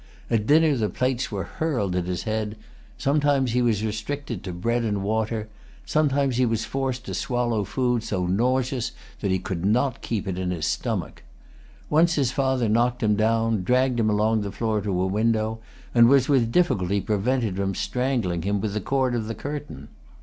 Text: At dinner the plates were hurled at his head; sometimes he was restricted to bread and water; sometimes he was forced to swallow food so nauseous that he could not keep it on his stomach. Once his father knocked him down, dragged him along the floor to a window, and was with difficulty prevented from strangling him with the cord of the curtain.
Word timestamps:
At 0.31 0.47
dinner 0.47 0.75
the 0.75 0.89
plates 0.89 1.31
were 1.31 1.43
hurled 1.43 1.95
at 1.95 2.07
his 2.07 2.23
head; 2.23 2.57
sometimes 2.97 3.51
he 3.51 3.61
was 3.61 3.83
restricted 3.85 4.43
to 4.43 4.51
bread 4.51 4.83
and 4.83 5.03
water; 5.03 5.47
sometimes 5.85 6.37
he 6.37 6.45
was 6.47 6.65
forced 6.65 7.05
to 7.05 7.13
swallow 7.13 7.63
food 7.63 8.01
so 8.01 8.25
nauseous 8.25 8.93
that 9.19 9.29
he 9.29 9.37
could 9.37 9.63
not 9.63 10.01
keep 10.01 10.27
it 10.27 10.39
on 10.39 10.49
his 10.49 10.65
stomach. 10.65 11.21
Once 11.87 12.15
his 12.15 12.31
father 12.31 12.67
knocked 12.67 13.03
him 13.03 13.15
down, 13.15 13.61
dragged 13.61 13.99
him 13.99 14.09
along 14.09 14.41
the 14.41 14.51
floor 14.51 14.81
to 14.81 15.01
a 15.01 15.05
window, 15.05 15.59
and 15.93 16.09
was 16.09 16.27
with 16.27 16.51
difficulty 16.51 16.99
prevented 16.99 17.55
from 17.57 17.75
strangling 17.75 18.41
him 18.41 18.59
with 18.59 18.73
the 18.73 18.81
cord 18.81 19.13
of 19.13 19.27
the 19.27 19.35
curtain. 19.35 19.87